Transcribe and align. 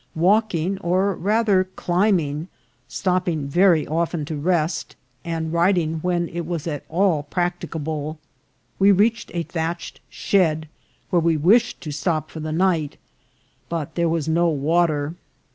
Walk 0.15 0.55
ing, 0.55 0.79
or 0.79 1.13
rather 1.13 1.65
climbing, 1.75 2.47
stopping 2.87 3.47
very 3.47 3.85
often 3.85 4.25
to 4.25 4.35
rest, 4.35 4.95
and 5.23 5.53
riding 5.53 5.97
when 5.99 6.27
it 6.29 6.47
was 6.47 6.65
at 6.65 6.83
all 6.89 7.21
practicable, 7.21 8.17
we 8.79 8.91
reached 8.91 9.29
a 9.35 9.43
thatched 9.43 9.99
shed, 10.09 10.67
where 11.11 11.19
we 11.19 11.37
wished 11.37 11.81
to 11.81 11.91
stop 11.91 12.31
for 12.31 12.39
the 12.39 12.51
night, 12.51 12.97
but 13.69 13.93
there 13.93 14.09
was 14.09 14.27
no 14.27 14.47
water. 14.49 15.13